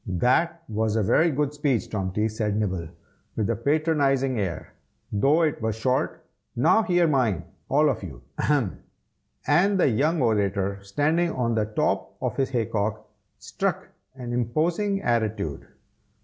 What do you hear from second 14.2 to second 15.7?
imposing attitude.